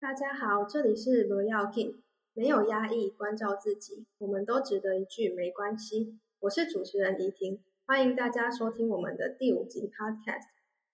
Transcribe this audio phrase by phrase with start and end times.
[0.00, 1.94] 大家好，这里是罗耀 k
[2.32, 6.18] 没有压抑，关照自己，我们都值得一句没关系。
[6.40, 10.46] 我是主持人怡婷，欢迎大家收听我们的第五集 Podcast。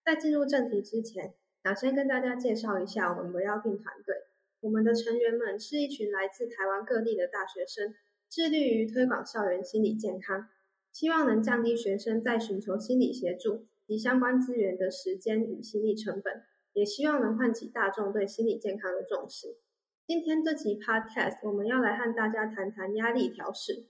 [0.03, 4.17] 在进入正题之前，想先跟大家介绍一下我们罗耀 King 团队。
[4.61, 7.95] 我们的成员们是一群来自台湾各地的大学生，
[8.30, 10.48] 致力于推广校园心理健康，
[10.91, 16.42] 希望能降低学生在寻求心理协助及相关资源的时间与心理成本。
[16.73, 19.59] 也希望能唤起大众对心理健康的重视。
[20.06, 23.89] 今天这集 Podcast，我们要来和大家谈谈压力调试。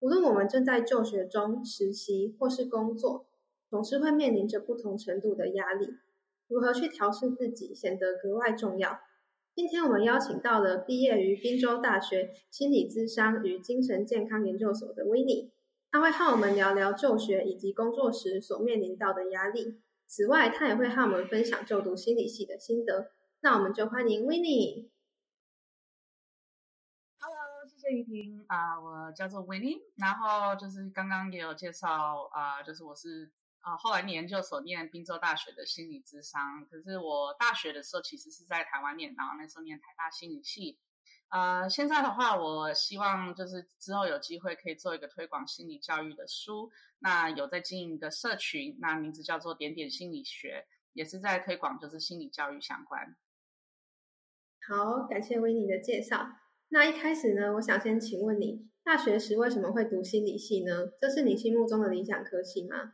[0.00, 3.26] 无论我们正在就学中、实习或是工作，
[3.68, 5.88] 总是会面临着不同程度的压力。
[6.48, 8.98] 如何去调试自己，显得格外重要。
[9.54, 15.50] 今天我们邀请到了毕业于宾州大学心理咨商与精神健康研究所的维尼，
[15.90, 19.80] 他会和我们聊聊就学以及工作时所面临到的压力。
[20.06, 23.10] 此外，他也会和我们分享就读心理系的心得。
[23.42, 24.89] 那我们就欢迎 Winnie。
[27.90, 29.80] 谢谢怡婷啊，我叫做 Winnie。
[29.96, 36.64] 然后就是刚刚也有介绍啊，就是我是啊后来念研究所念滨州大学的心理智商。
[36.66, 40.78] 可是我大学的时候其实是在台湾念，然后那时候念台大心理系。
[41.30, 46.70] 呃，现在的话，我希望就是之后有机会可以做一个推广心理教育的书。
[47.00, 53.16] 那有在经营一个社群，那名字叫做点点心理学，也是在推广就是心理教育相关。
[54.68, 56.36] 好，感谢维尼的介绍。
[56.72, 60.86] 那一开始呢，我想先请问你，大学时为什么会读心理系呢？
[61.00, 62.92] 这是你心目中的理想科系吗？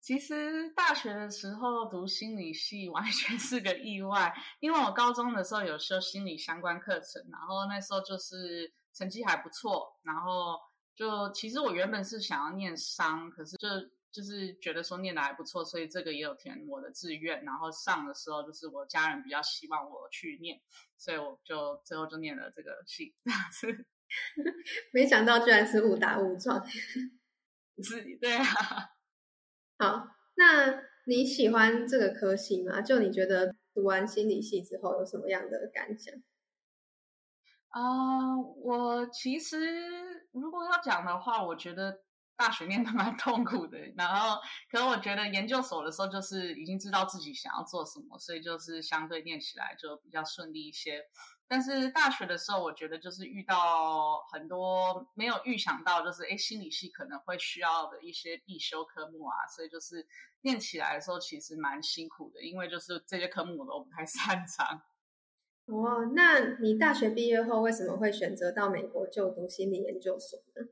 [0.00, 10.56] 其实大学的时候读心理系完全是个意外，因为我高中的时候有修心理相关课程，然后那时候就是成绩还不错，然后
[10.94, 13.68] 就其实我原本是想要念商，可是就
[14.12, 20.60] 就是觉得说念的还不错，所以这个也有填我的志愿，然后上的时候就是我家人比较希望我去念，
[20.96, 23.86] 所以我就最后就念了这个系，这样子。
[24.92, 26.66] 没想到居然是误打误撞，
[27.82, 28.44] 是，对啊。
[29.78, 32.80] 好，那你喜欢这个科系吗？
[32.82, 36.12] 就你觉得读完心理系之后有什么样的感想？
[37.68, 42.02] 啊，我其实如果要讲的话，我觉得
[42.40, 43.78] 大学念的蛮痛苦的。
[43.98, 44.40] 然后，
[44.70, 51.04] 可是我觉得研究所的时候，就是已经知道自己想要做什么，所以就是相对念起来就比较顺利一些。
[51.46, 60.06] 但是大学的时候，我觉得就是遇到很多没有预想到，就是哎，心理系可能会需要的一些必修科目啊，所以就是
[60.40, 64.80] 念起来的时候其实蛮辛苦的，因为就是这些科目我都不太 擅长。
[65.66, 70.66] 哦，那你大学毕业后为什么会选择到美国就读心理研究所呢？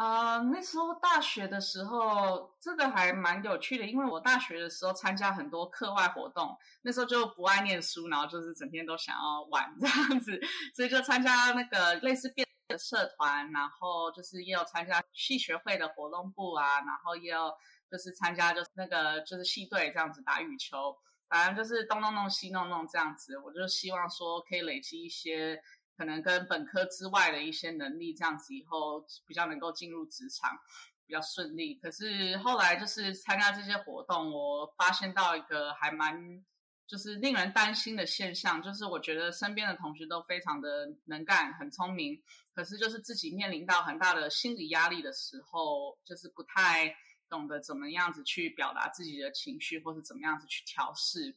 [0.00, 10.40] 啊，那时候大学的时候，这个还蛮有趣的，因为我大学的时候参加很多课外活动，那时候就不爱念书，然后就是整天都想要玩这样子，
[10.74, 17.52] 所以就参加那个类似变的社团，然后就是也有参加系学会的活动部啊，然后也有
[17.90, 20.96] 就是参加就是那个就是系队这样子打羽球，
[21.28, 25.62] 反正就是东弄弄西弄弄这样子，我就希望说可以累积一些。
[26.00, 30.58] 可能跟本科之外的一些能力，这样子以后比较能够进入职场，
[31.04, 31.74] 比较顺利。
[31.74, 36.42] 可是后来就是参加这些活动，我发现到一个还蛮
[36.86, 42.18] 就是令人担心的现象，就是我觉得身边的同学都非常的能干、很聪明，
[42.54, 46.96] 可是就是自己面临到很大的心理压力的时候，就是不太
[47.28, 51.36] 懂得怎么样子去表达自己的情绪，或是怎么样子去调试。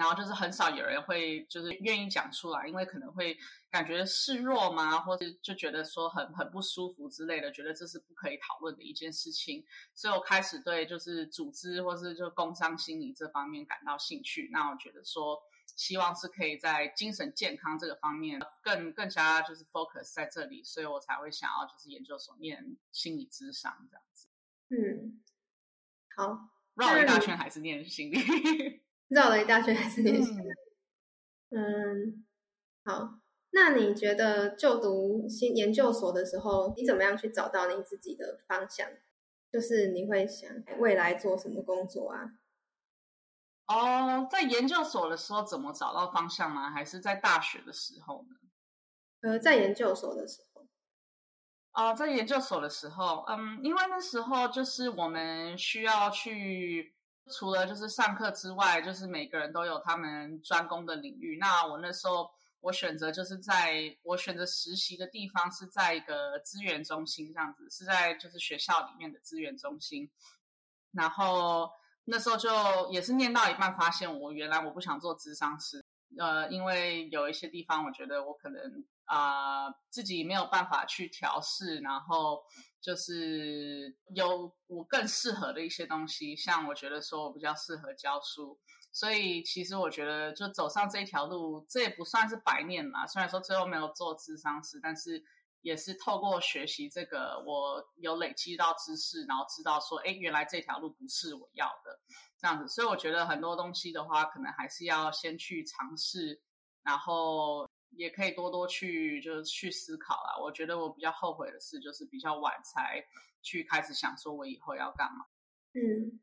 [0.00, 3.36] 然后就是很少有人会就是愿意讲出来，因为可能会
[3.70, 9.62] 感觉示弱嘛，或者就觉得说很很不舒服之类的，觉得这是不可以讨论的一件事情。
[9.94, 14.48] 所以我开始对就是组织或是就工商心理这方面感到兴趣。
[14.50, 15.38] 那我觉得说
[15.76, 24.28] 希望是可以在精神健康这个方面更更加就是 focus 在这里，所以我才会想要就是研究所念心理智商这样子。
[24.70, 25.20] 嗯，
[26.16, 28.80] 好，绕了一大圈还是念心理。
[29.10, 30.32] 绕了一大圈还是练习。
[31.50, 32.24] 嗯，
[32.84, 33.20] 好。
[33.52, 38.88] 那你觉得就读新研究所的时候，你怎么样去找到你自己的方向？
[39.50, 40.48] 就是你会想
[40.78, 42.30] 未来做什么工作啊？
[43.66, 46.70] 哦，在研究所的时候怎么找到方向吗？
[46.70, 48.36] 还是在大学的时候呢？
[49.22, 50.68] 呃，在研究所的时候。
[51.72, 56.94] 哦，在研究所的时候，嗯，因为那时候就是我们需要去，
[57.30, 61.38] 除了就是上课之外，就是每个人都有他们专攻的领域。
[61.38, 62.30] 那我那时候
[62.60, 70.10] 我选择就是在我选择实习的地方是在一个资源中心这样子，是在就是学校里面的资源中心。
[70.92, 71.70] 然后
[72.04, 72.50] 那时候就
[72.90, 75.84] 也是念到一半，发现我原来我不想做智商师，
[76.18, 78.60] 呃，因为有一些地方我觉得我可能。
[79.10, 82.40] 啊，自己没有办法去调试，然后
[82.80, 88.56] 就是有我更适合的一些东西，像我觉得说我比较适合教书，
[88.92, 93.04] 所以其实我觉得就走上这一条路，这也不算是白念嘛。
[93.04, 95.20] 虽然说最后没有做智商师，但是
[95.62, 102.00] 也是透过学习这个，我有累积到知识，然后知道说，哎，原来这条路不是我要的
[102.38, 102.68] 这样子。
[102.68, 106.40] 所以我觉得很多东西的话，可能还是要先去尝试，
[106.82, 107.68] 然后。
[107.96, 110.38] 也可以多多去就是去思考啦。
[110.40, 113.04] 我觉得我比较后悔的是，就是比较晚才
[113.42, 115.26] 去开始想说我以后要干嘛。
[115.74, 116.20] 嗯，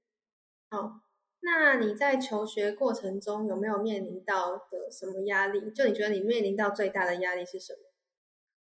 [0.69, 1.01] 好，
[1.42, 5.69] 那你在求学过程中有没有面临到的什么压力？
[5.72, 7.87] 就你觉得你面临到最大的压力是什么？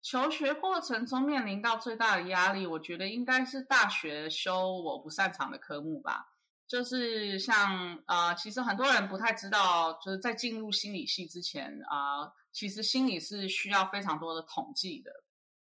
[0.03, 6.35] 求学过程中面临到最大的压力，我觉得应该是大学修我不擅长的科目吧。
[6.67, 12.31] 就是像呃，其实很多人不太知道，就是在进入心理系之前啊。
[12.53, 15.11] 其实心理是需要非常多的统计的，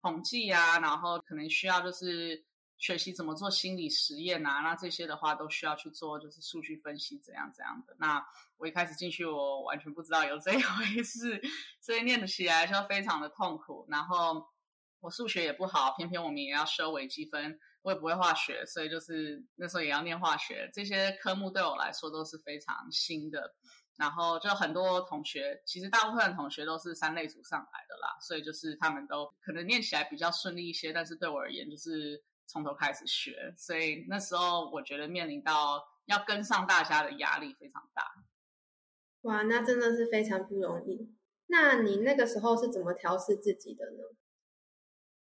[0.01, 2.43] 统计啊，然后可能需要就是
[2.79, 7.95] 学习怎么做心理实验啊，那这些的话都需要去做，就是数据分析怎样怎样的。
[7.99, 8.25] 那
[8.57, 11.41] 我一开始进去，我完全不知道有这一回事，
[11.81, 13.85] 所以念起来就非常的痛苦。
[13.89, 14.47] 然后
[15.01, 23.55] 我数学也不好，偏偏我们也要修微积分，我也不会化学，所以就是那时候也要念化学，这些科目对我来说都是非常新的。
[23.97, 38.03] 然后就很多同学，其实大部分同学都是三类组上来的啦，所以就是他们都可能念起来比较顺利一些，但是对我而言就是从头开始学，所以那时候我觉得面临到要跟上大家的压力非常大。
[39.21, 41.13] 哇，那真的是非常不容易。
[41.47, 43.99] 那你那个时候是怎么调试自己的呢？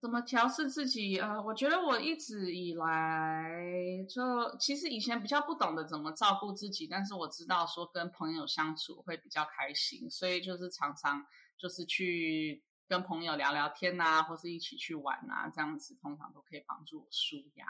[0.01, 1.17] 怎么调试自己？
[1.17, 11.25] 呃，我觉得我一直以来就其实以前比较不懂得怎么照顾自己，但是我知道说跟朋友相处会比较开心，所以就是常常
[11.57, 17.65] 就是去跟朋友聊聊天呐，或是一起去玩啊，这样子通常都可以帮助我舒压。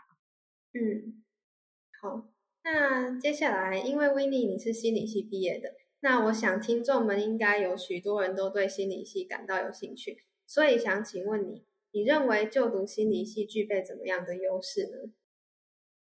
[0.74, 1.24] 嗯，
[2.01, 2.30] 好，
[2.63, 11.66] 那接下来因为 w i n n e 你是心理系毕业的，那我想听众们应该有许多人都对心理系感到有兴趣，所以想请问你。
[11.95, 15.13] 你认为就读心理系具备怎么样的优势呢？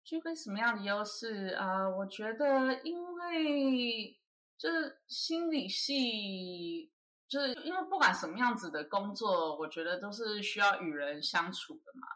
[0.04, 1.90] 具备什么样的优势啊？
[1.90, 4.20] 我觉得，因为
[4.56, 6.92] 就是心理系，
[7.34, 12.08] 就是因为不管什么样子的工作，我觉得都是需要与人相处的嘛。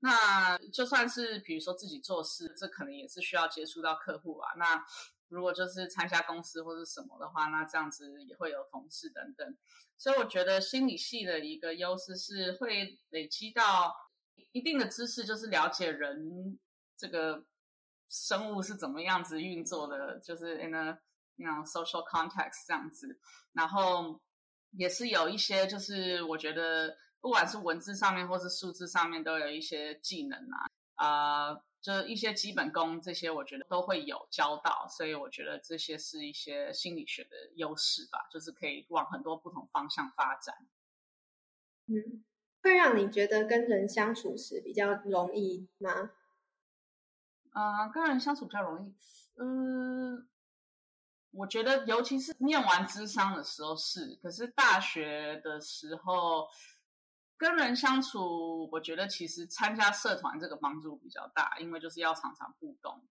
[0.00, 4.52] 那就算是比如说自己做事，这可能也是需要接触到客户啊。
[4.58, 4.84] 那
[5.28, 9.56] 如果就是参加公司或者什么的话，那这样子也会有同事等等。
[9.96, 13.96] 所以我觉得心理系的一个优势是会累积到
[14.52, 16.58] 一定的知识，就是了解人
[16.98, 17.46] 这个
[18.10, 20.98] 生物是怎么样子运作的，就是 in a
[21.36, 23.18] you know social context 这样子。
[23.54, 24.20] 然后
[24.76, 31.62] 也是有一些，就是我觉得不管是文字上面或是数字上面，都有一些技能啊啊。
[31.82, 40.66] 就是一些基本功，这些我觉得都会有教到，所以我觉得这些是一些心理学的优势吧，就是可以往很多不同方向发展。
[41.86, 42.24] 嗯，
[42.60, 46.10] 会让你觉得跟人相处时比较容易吗？
[47.52, 48.92] 啊，跟人相处比较容易。
[49.36, 50.26] 嗯，
[51.36, 56.48] 我觉得尤其是念完智商的时候是，可是大学的时候。
[57.38, 63.06] 跟人相处，我觉得其实参加社团这个帮助比较大，因为就是要常常互动。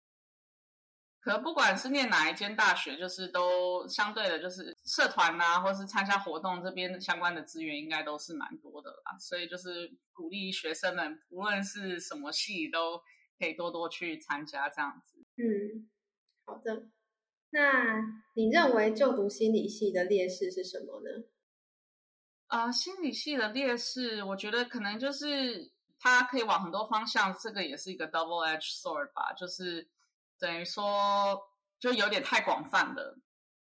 [1.19, 9.19] 可不管是念哪一间大学，就是都相对的，就是社团呐，或是参加活动这边相关的资源，应该都是蛮多的啦。
[9.19, 13.03] 所以就是鼓励学生们，无论是什么系，都
[13.41, 15.19] 可以多多去参加这样子。
[15.35, 15.91] 嗯，
[16.45, 16.87] 好的。
[17.55, 21.25] 那你认为就读心理系的劣势是什么呢？
[22.47, 29.87] 啊，心理系的劣势，我觉得可能就是它可以往很多方向，这个也是一个 double edge sword 吧，就是
[30.39, 31.39] 等于说
[31.79, 33.19] 就有点太广泛了。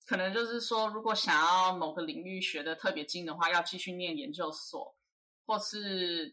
[0.06, 4.96] 可能就是说，如果想要某个领域学的特别精的话，要继续念研究所，
[5.46, 6.32] 或是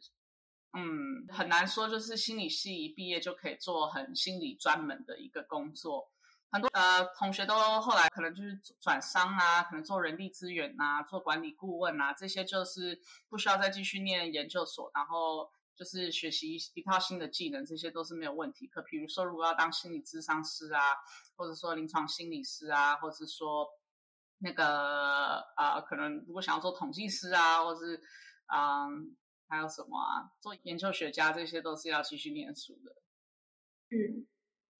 [0.73, 6.11] 嗯，很难说，就是心理系一毕业就可以做很心理专门的一个工作。
[6.51, 18.65] 很多呃同学都后来可能就是转商啊，可能做人力资源啊，做管理顾问啊，这些就是不需要再继续念研究所，然后就是学习一套新的技能，这些都是没有问题。
[18.67, 20.81] 可比如说，如果要当心理咨商师啊，
[21.35, 23.67] 或者说临床心理师啊，或者是说
[24.39, 28.01] 那个啊，可能如果想要做统计师啊，或是
[28.47, 29.15] 嗯，
[29.49, 32.95] 还有什么啊，做研究学家，这些都是要继续念书的。
[33.89, 34.25] 嗯，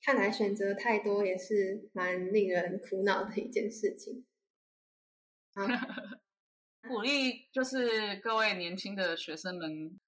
[0.08, 4.26] 看来选择太多也是蛮令人苦恼的一件事情。
[6.88, 10.00] 鼓励就是各位年轻的学生们，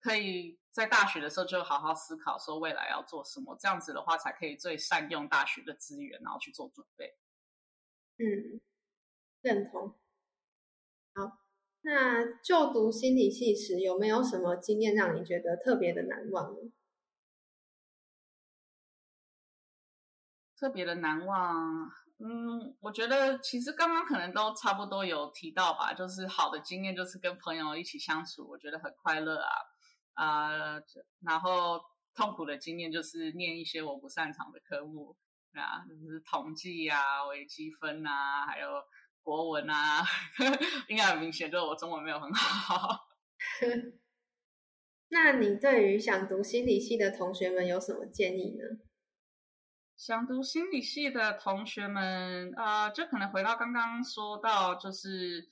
[0.00, 7.14] 可以在大学的时候就好好思考，说未来要做什么，这样子的话才可以最善用大学的资源，然后去做准备。
[8.16, 8.62] 嗯，
[9.42, 9.94] 认同。
[11.12, 11.44] 好，
[11.82, 16.72] 那就读心理系时有没有什么经验让你觉得特别的难忘呢？
[20.64, 21.86] 特别的难忘。
[22.18, 29.50] 嗯，我觉得其实刚刚可能都差不多有提到吧，就是好的经验就是跟朋友一起相处，我觉得很快乐啊
[30.14, 30.50] 啊，
[31.20, 31.78] 然后
[32.14, 35.14] 痛苦的经验就是念一些我不擅长的科目
[35.52, 38.68] 啊，就是统计啊、微积分啊，还有
[39.22, 40.02] 国文啊，
[40.88, 43.06] 应该很明显，就是我中文没有很好。
[45.10, 48.64] 那你对于想读心理系的同学们有什么建议呢？
[50.06, 55.48] 想读心理系的同学们，呃，就可能回到刚刚说到，就是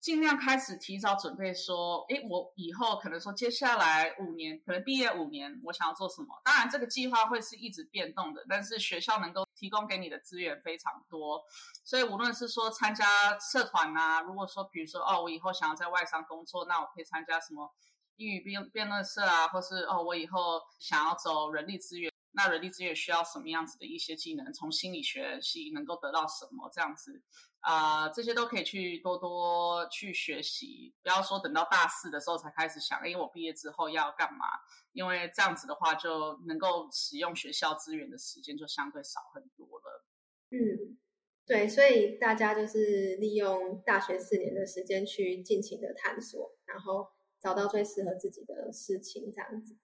[0.00, 6.26] 尽量开始提早准备，说，诶，我以后可能说接下来五年，可能毕业五年，我想要做什么？
[6.42, 11.40] 当然，这个计划会是一直变动的，但是学校能够提供给你的资源非常多，
[11.84, 17.72] 所以无论是说参加社团啊，如果说比如说哦，我以后想要在外商工作，那我可以参加什么
[18.16, 22.12] 英语辩辩论社啊，或是哦，我以后想要走人力资源。
[22.32, 24.52] 那人力资源需要什么样子的一些技能？
[24.52, 26.70] 从心理学系能够得到什么？
[26.72, 27.22] 这样子
[27.60, 30.94] 啊，这些都可以去多多去学习。
[31.02, 34.46] 不要说等到大四的时候才开始想，因为我毕业之后要干嘛？
[34.92, 40.04] 因为这样子的话，就能够使用学校资源的时间就相对少很多了。
[40.50, 40.98] 嗯，
[41.46, 47.08] 对，所以大家就是利用大学四年的时间去尽情的探索，然后
[47.40, 49.76] 找到最适合自己的事情，这样子。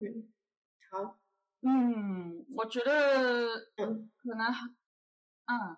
[0.00, 0.32] 嗯。
[0.96, 1.18] 好，
[1.60, 4.46] 嗯，我觉得，嗯，可能，
[5.44, 5.76] 嗯，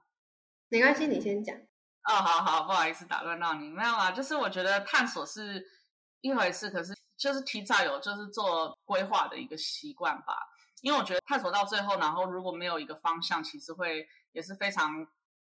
[0.69, 1.57] 没关系，你先讲。
[2.05, 5.67] 哦，好好，不好意思打乱到你，没有啊，就是我觉得探索是
[6.21, 10.39] 一回事，可是就是提早有就是做规划的一个习惯吧。
[10.83, 15.05] 因为我觉得探索到最后，然后如果没有一个方向，其实会也是非常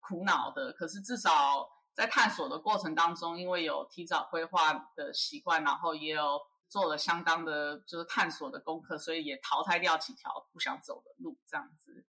[0.00, 0.72] 苦恼的。
[0.72, 6.40] 可是至少在探索的过程当中，因为有提早规划的习惯，然后也有。
[6.72, 12.06] 做了相当的，就是探索的功课，所以也淘汰掉几条不想走的路，这样子。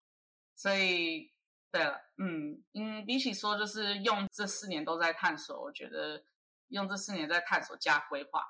[0.56, 1.34] 所以，
[1.72, 6.24] 对了，嗯嗯，比起说就是用这四年都在探索，我觉得
[6.68, 8.44] 用这四年在探索加规划。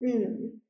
[0.00, 0.60] 嗯，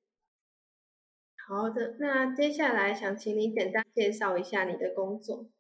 [1.48, 5.50] 好的，那接下来想请你简单介绍一下你的工作。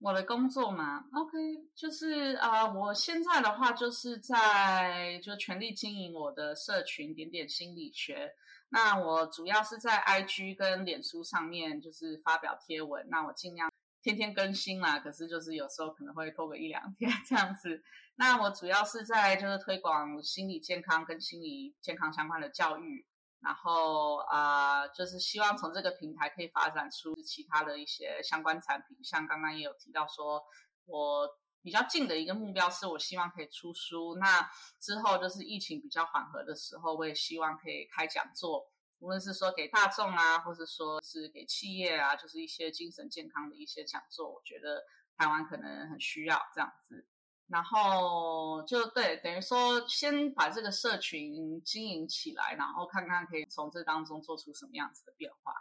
[0.00, 1.36] 我的工作嘛，OK，
[1.74, 8.32] 就是啊，我现在的话就是在就全力经营我的社群点点心理学。
[8.68, 15.00] 那我主要是在 IG 跟脸书上面就是发表贴文，那我尽量天天更新啦。
[15.00, 17.82] 可是就是有时候可能会拖个一两天这样子。
[18.14, 23.04] 那我主要是在就是推广心理健康跟心理健康相关的教育。
[23.40, 30.42] 然后啊，就是希望从这个平台可以发展出其他的一些相关产品，像刚刚也有提到说，
[30.86, 31.28] 我
[31.62, 34.16] 比较近的一个目标是我希望可以出书。
[34.16, 34.48] 那
[34.80, 38.66] 之后就是疫情比较缓和的时候，我也希望可以开讲座，
[38.98, 44.82] 无论是说给大众啊，或者说是给企业啊，就是一些精神健康的一些讲座，我觉得
[45.16, 47.06] 台湾可能很需要这样子。
[47.48, 55.52] 然后就对，等于说先把这个社群经营起来，然后看看可以从这当中做出什么样子的变化。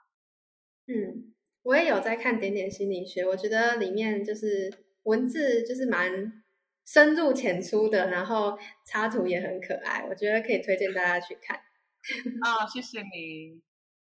[0.88, 6.44] 嗯，我也有在看点点心理学，我觉得里面就是文字就是蛮
[6.86, 11.58] 深入浅出的，然后插图也很可爱，我觉得可以推荐大家去看。
[12.41, 13.62] 啊，谢谢你，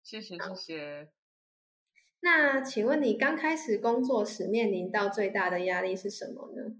[0.03, 1.09] 谢谢谢谢。
[2.21, 6.75] 那请问你刚开始工作时面临到最大的压力是什么呢？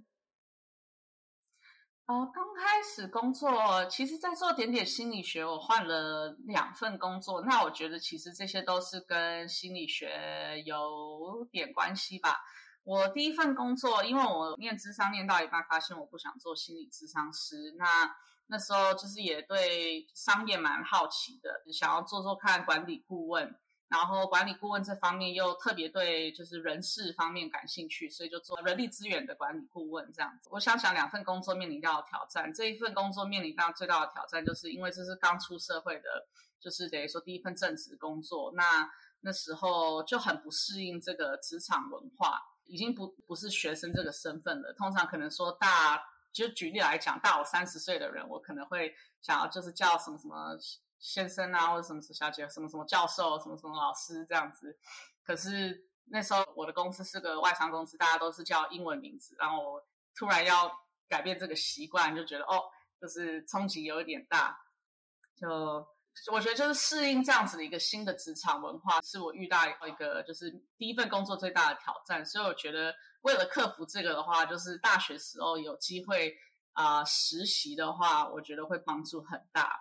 [2.10, 7.40] 呃，刚开始工作，其实，在做点点心理学，我换了两份工作。
[7.42, 12.40] 那我觉得，其实这些都是跟心理学有点关系吧。
[12.84, 17.76] 我第一份工作，因为我念智商念到一半，发现我不想做心理智商师。
[17.78, 17.86] 那
[18.48, 23.56] 那时候就是也对商业蛮好奇的，想要做做看管理顾问。
[23.90, 30.48] 然后管理顾问这方面又特别对就是人事方面感兴趣，所以就做人力资源的管理顾问这样子。
[30.52, 36.28] 我想想，两份工作面临到的挑战，这一份工作面临到最大的挑战，就是因为这是刚出社会的，
[36.60, 38.88] 就是等于说第一份正职工作，那
[39.22, 44.72] 那时候就很不适应这个职场文化，已经不不是学生这个身份了。
[44.74, 46.00] 通常可能说大，
[46.32, 50.56] 就举例来讲，大我三十岁的人，我可能会想要就是叫什么什么。
[51.00, 54.78] 先生啊，或者什么小姐，什么什么教授，什么什么老师这样子。
[55.24, 59.36] 可是那时候我的公司是个外商公司，大家都是叫英文名字。
[59.40, 60.72] 然后我突然要
[61.08, 62.64] 改变这个习惯，就觉得哦，
[63.00, 64.60] 就是冲击有一点大。
[65.36, 65.48] 就
[66.34, 72.26] 我觉得就是适应这样子的一个新的职场文化，是我遇到一个就是第一份工作最大的挑战。
[72.26, 76.36] 所以我觉得为了克服这个的话，就是大学时候有机会
[76.74, 79.80] 啊实习的话，我觉得会帮助很大。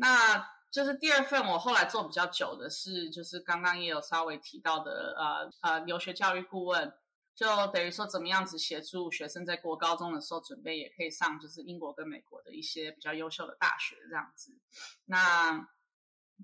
[0.00, 6.92] 那就是第二份，我后来做比较久的是，就是刚刚也有稍微提到的，呃呃，留学教育顾问，
[7.34, 14.56] 就等于说怎么样子协助学生在过高中的时候准备，也可以上就是英国跟美国的一些比较优秀的大学这样子。
[15.04, 15.68] 那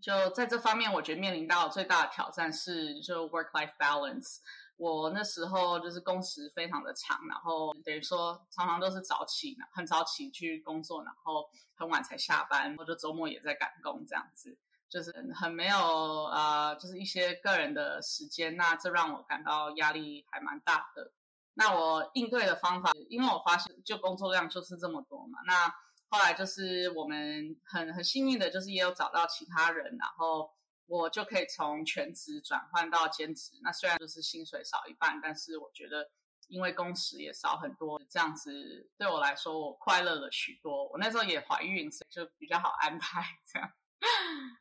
[0.03, 4.41] 就在这方面，我觉得面临到最大的挑战是就 work life balance。
[4.79, 14.59] 我那时候就是工时非常的长，然后等于说常常都是早起，很早起去工作，然后很晚才下班，或者周末也在赶工，这样子
[14.91, 21.11] 就是很没有呃，就是一些个人的时间，那这让我感到压力还蛮大的。
[21.55, 25.75] 那我应对的方法，因为我发现就工作量就是这么多嘛，那
[26.09, 30.51] 后来就是我们很很幸运的，就是也有找到其他人，然后。
[30.87, 36.11] 我就可以从全职转换到兼职，那虽然就是薪水少一半，但是我觉得
[36.49, 40.89] 因为工时也少很多，这样子对我来说我快乐了许多。
[40.89, 43.73] 我那时候也怀孕，所以就比较好安排这样。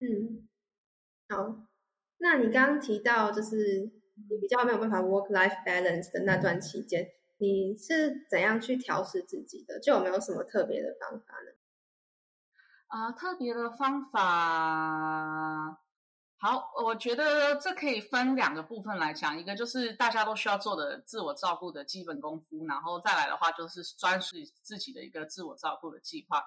[0.00, 0.48] 嗯，
[1.28, 1.66] 好，
[2.18, 3.90] 那你刚刚提到就是
[4.28, 9.80] 你比较没有办法 work life balance 的那段期间，你是怎样去调试自己的？
[9.80, 11.52] 就有没有什么特别的方法呢？
[12.88, 14.20] 啊，特别的方法，
[16.42, 26.42] 好，我觉得这可以分两个部分来讲，一个就是大家都需要做的自我照顾的基本功夫，然后再来的话就是专属自己的一个自我照顾的计划。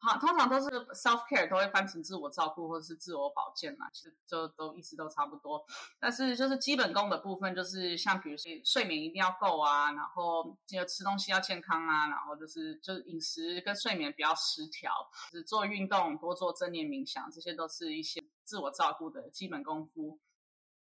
[0.00, 5.60] 好，通常都是 self care 都会翻成自我照顾或者是自我保健嘛，其实就都意思都差不多。
[5.98, 14.92] 但是就是基本功的部分，就是像比如说睡眠一定要够啊，然后这个吃东西要健康啊，然后就是就是饮食跟睡眠不要失调，
[15.32, 20.20] 就是做运动多做正念冥想，这些都是一些自我照顾的基本功夫。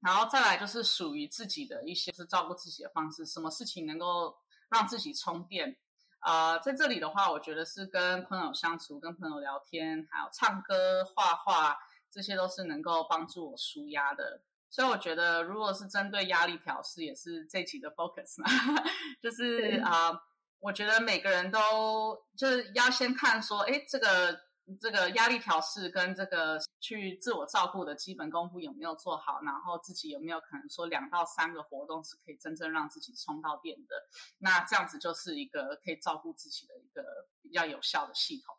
[0.01, 4.37] 然后再来就是属于自己的一些是照顾自己的方式，什么事情能够
[4.69, 5.75] 让自己充电。
[6.19, 11.77] 啊，在这里的话，我觉得是跟朋友相处、跟朋友聊天，还有唱歌、画画，
[12.11, 14.41] 这些都是能够帮助我舒压的。
[14.69, 18.49] 所以我觉得，如果是针对压力调试，也是这期的 focus 嘛，
[19.21, 20.21] 就是啊，
[20.59, 24.48] 我觉得每个人都就是要先看说，哎，这个。
[24.79, 29.41] 这个压力调试跟这个去自我照顾的基本功夫有没有做好？
[29.43, 33.95] 然后自己有没有可能说两到三个活动是可以真正让自己充到电的？
[34.37, 37.03] 那这样子就是一个可以照顾自己的一个
[37.41, 38.55] 比较有效的系统。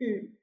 [0.00, 0.36] 嗯，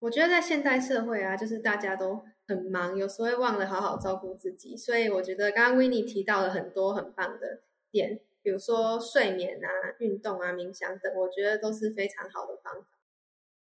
[0.00, 4.76] 我觉得在现代社会啊，就是大家都很忙，有时候会忘了好好照顾自己。
[4.76, 9.68] 所以我觉得刚刚 Winnie 提到了很多很棒的点，比如说睡眠啊、
[10.00, 12.95] 运动啊、冥想等，我觉得都是非常好的方法。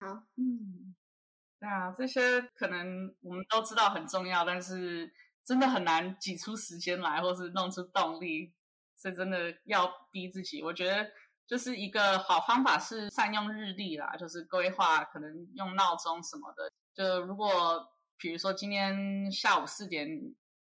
[0.03, 0.93] 好，嗯，
[1.59, 5.09] 对啊，这些可能我们都知道很重要，但是
[5.45, 8.53] 真的很难挤出时间来，或是弄出动力，
[8.97, 10.61] 所以真的要逼自己。
[10.61, 11.09] 我觉得
[11.47, 16.69] 就是一个好方法是善用日历啦，就是规划，可能用闹钟什么的。
[16.93, 17.87] 就如果
[18.17, 20.07] 比如说今天下午四点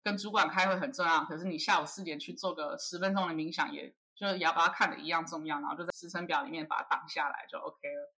[0.04, 8.14] 跟主管开会很重要，可是你下午四点去做个十分钟的冥想，也就也要把它看的一样重要，然后就在时程表里面把它挡下来就 OK 了。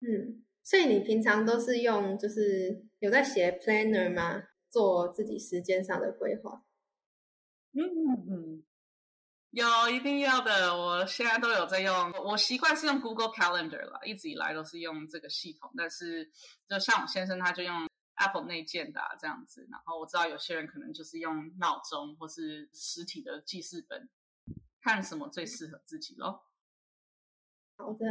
[0.00, 4.42] 嗯，所以你平常都是用就是有在写 planner 吗？
[4.68, 6.62] 做自己时间上的规划？
[7.72, 8.64] 嗯嗯嗯，
[9.50, 10.76] 有一定要的。
[10.76, 15.70] 我现在都有在用，我习惯是用 Google Calendar 了，一直以来都是用这个系统。
[15.76, 16.30] 但是
[16.68, 24.08] 就像我先生他就用 Apple 内建的这样子，然后我知道有些人可能就是用闹钟或是实体的记事本，
[24.82, 26.44] 看什么最适合自己咯。
[27.76, 28.04] 好的。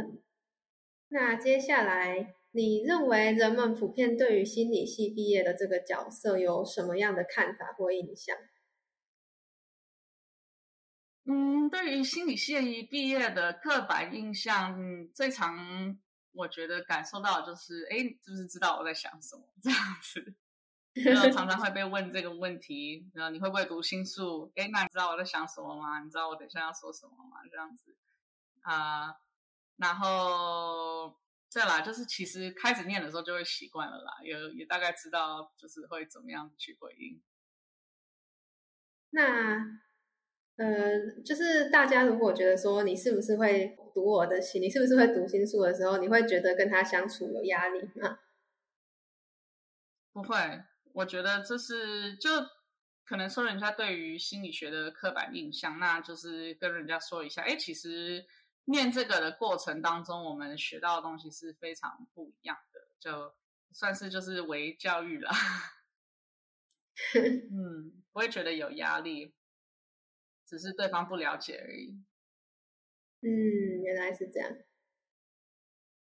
[1.18, 8.36] 那接下来，你认为人们普遍对于心理系毕业的这个角色有什么样的看法或印象？
[11.24, 14.78] 嗯，对于心理系毕业的刻板印象，
[15.14, 15.98] 最常
[16.32, 20.34] 我觉得感受到就是，哎，是不是知道我在想什么这样子？
[21.32, 24.52] 常常会被问这个问题，然后你会不会读心术？
[24.54, 26.02] 哎，那你知道我在想什么吗？
[26.02, 27.38] 你知道我等一下要说什么吗？
[27.50, 27.96] 这样子
[28.60, 29.16] 啊，
[29.76, 31.14] 然后
[31.48, 37.22] 再来就是其实开始念的时候就会习惯了啦，也也大概知道就是会怎么样去回应。
[39.10, 39.58] 那
[40.56, 48.18] 呃，就是大家如果觉得说你是不是会读我的心，你是不是会读心术的时候，你会觉得跟他相处有压力吗？
[50.12, 50.36] 不会。
[50.94, 52.30] 我觉得这是就
[53.04, 58.24] 可能说人家对于心理学的刻板印象，那就是跟人家说一下，哎，其实
[58.66, 63.34] 念这个的过程当中，我们学到的东西是非常不一样的，就
[63.72, 65.30] 算是就是为教育了。
[67.50, 69.34] 嗯，不会觉得有压力，
[70.46, 71.98] 只是对方不了解而已。
[73.22, 74.56] 嗯，原来是这样。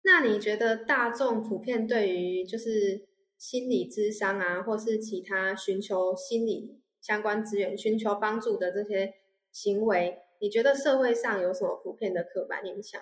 [0.02, 3.08] 那你觉得大众普遍对于就是？
[3.40, 9.14] 心理智商啊，或是其他寻求心理相关资源、寻求帮助的这些
[9.50, 13.00] 行为，你觉得社会上有什么普遍的刻板印象？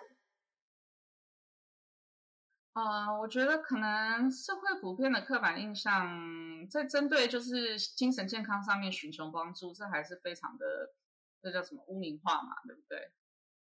[2.72, 10.94] 呃，我觉得可能社会普遍的刻板印象，在针对就是精神健康上面寻求帮助，这还是非常的，
[11.40, 13.10] 这叫什么污名化嘛，对不对？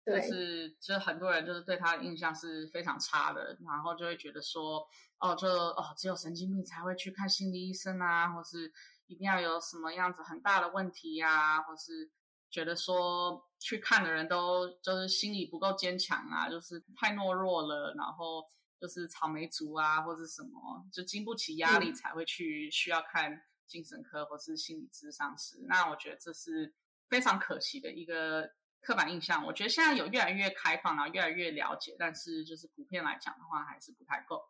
[0.07, 4.87] 就是，就是很多人就是对他的印象是非常差的，然后就会觉得说，
[5.19, 8.73] 哦，就哦，只有神经病才会去看心理医生啊，或是
[9.07, 12.11] 一定要有什么样子很大的问题呀，或是
[12.51, 18.45] 觉得说去看的人都就是心理不够坚强啊，就是太懦弱了，然后
[18.81, 25.57] 就是草莓族啊，或者什么，就经不起压力才会去需要看精神科或是心理咨商师。
[25.69, 26.75] 那我觉得这是
[27.09, 28.51] 非常可惜的一个。
[28.83, 34.41] 刻板印象，我觉得现在有越来越开放啊，越来越了解，但是就是普遍来讲的话，还是不太够。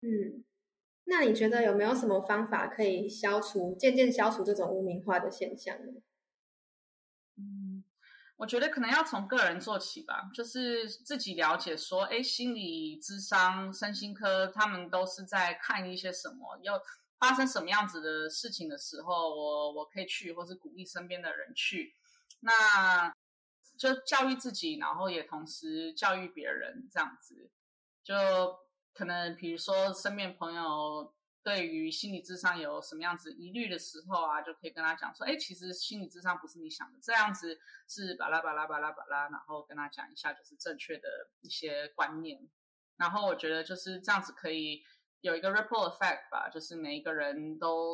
[0.00, 0.42] 嗯，
[1.04, 6.02] 那你觉得有没有什么方法可以消除、渐渐消除这种污名化的现象呢？
[8.42, 16.82] 我觉得可能要从个人做起吧，就是自己了解说，哎，心理智商、身心科，他们都是在看一些什么，要
[17.20, 21.94] 发生什么样子的事情的时候，我我可以去，或是鼓励身边的人去。
[22.40, 23.14] 那
[23.78, 27.48] 就教育自己，然后也同时教育别人，这样子
[28.02, 28.58] 就
[28.92, 41.08] 可能，比如说身边朋友对于心理智商有什么样子疑虑的时候啊，就可以跟他讲说，哎，其实心理智商不是你想的这样子，是巴拉巴拉巴拉巴拉，然后跟他讲一下就是正确的
[41.40, 42.48] 一些观念，
[42.96, 44.82] 然后我觉得就是这样子可以
[45.20, 47.92] 有一个 ripple effect 吧，就是每一个人都。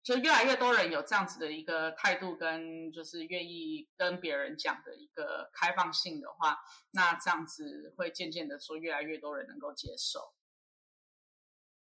[0.00, 6.56] 就越来越多人有这样子的一个态度，跟就是愿意跟别人讲的一个开放性的话，
[6.92, 10.32] 那这样子会渐渐的说，越来越多人能够接受。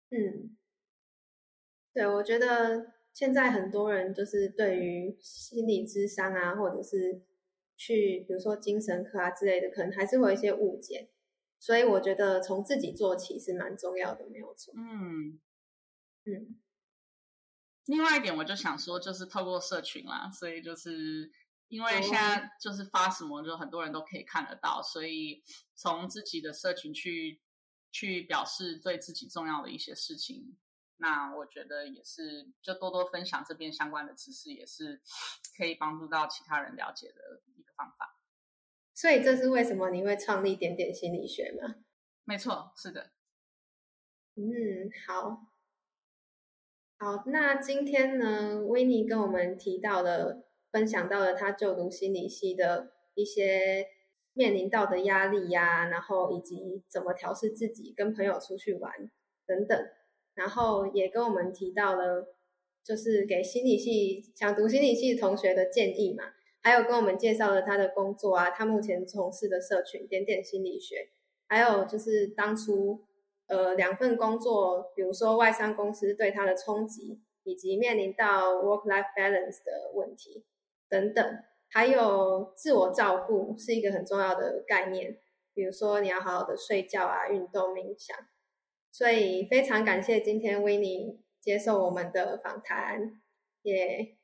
[0.09, 0.56] 嗯，
[1.97, 7.23] 对，我觉得现在很多人就是对于心理智商啊，或者是
[7.75, 11.09] 去比如说精神科啊之类的，可能还是会有一些误解，
[11.57, 14.71] 所以我觉得从自己做起是蛮重要的，没有错。
[14.77, 15.39] 嗯
[16.25, 16.59] 嗯。
[17.85, 21.31] 另外一点，我就想说，就是透过社群啦，所以就是
[21.69, 25.41] 因为现在就是发什么，就很多人都可以看得到，所以
[25.73, 27.41] 从自己的社群去
[27.91, 30.55] 去表示对自己重要的一些事情，
[30.97, 35.01] 那我觉得也是就多多分享这边相关的知识，也是
[35.57, 38.15] 可以帮助到其他人了解的一个方法。
[38.93, 41.75] 所以这是为什么你会创立点点心理学吗？
[42.23, 43.11] 没错，是的。
[44.35, 45.47] 嗯，好。
[46.99, 53.85] 好，那今天呢，维尼跟我们提到了，分享到了他就读心理系的一些
[54.33, 59.11] 面临到的压力呀，然后以及怎么调试自己，跟朋友出去玩
[59.45, 59.79] 等等，
[60.37, 62.33] 然后也跟我们提到了，
[62.81, 66.23] 就是给心理系想读心理系同学的建议嘛，
[66.63, 71.09] 还有跟我们介绍了他的工作啊，他目前从事的社群点点心理学，
[71.49, 73.03] 还有就是当初。
[73.49, 80.43] 呃，两份工作，比如说外商公司对他的冲击，以及面临到 work-life balance 的问题
[80.89, 81.25] 等等，
[81.69, 85.17] 还有自我照顾是一个很重要的概念。
[85.53, 88.17] 比如说你要好好的睡觉啊，运动、冥想。
[88.97, 93.21] 所以非常感谢今天维尼接受我们的访谈，
[93.61, 94.17] 也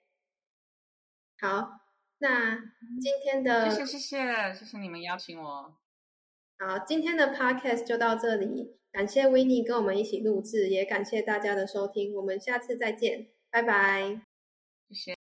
[1.39, 1.79] 好。
[2.17, 2.55] 那
[2.99, 5.77] 今天的谢谢谢谢谢谢你们邀请我。
[6.57, 8.79] 好，今天的 podcast 就到这里。
[8.91, 12.15] 感谢维尼跟我们一起录制，也感谢大家的收听。
[12.15, 14.21] 我们下次再见，拜拜。
[14.89, 15.22] 谢谢。